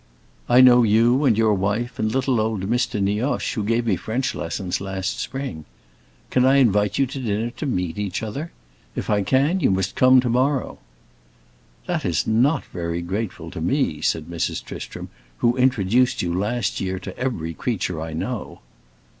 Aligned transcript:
I 0.49 0.61
know 0.61 0.81
you 0.81 1.25
and 1.25 1.37
your 1.37 1.53
wife 1.53 1.99
and 1.99 2.11
little 2.11 2.39
old 2.41 2.61
Mr. 2.67 2.99
Nioche, 2.99 3.53
who 3.53 3.63
gave 3.63 3.85
me 3.85 3.95
French 3.95 4.33
lessons 4.33 4.81
last 4.81 5.19
spring. 5.19 5.63
Can 6.31 6.43
I 6.43 6.55
invite 6.55 6.97
you 6.97 7.05
to 7.05 7.19
dinner 7.19 7.51
to 7.51 7.67
meet 7.67 7.99
each 7.99 8.23
other? 8.23 8.51
If 8.95 9.11
I 9.11 9.21
can, 9.21 9.59
you 9.59 9.69
must 9.69 9.95
come 9.95 10.19
to 10.21 10.27
morrow." 10.29 10.79
"That 11.85 12.03
is 12.03 12.25
not 12.25 12.65
very 12.73 13.03
grateful 13.03 13.51
to 13.51 13.61
me," 13.61 14.01
said 14.01 14.25
Mrs. 14.25 14.63
Tristram, 14.63 15.09
"who 15.37 15.55
introduced 15.55 16.23
you 16.23 16.33
last 16.33 16.81
year 16.81 16.97
to 16.97 17.15
every 17.15 17.53
creature 17.53 18.01
I 18.01 18.13
know." 18.13 18.61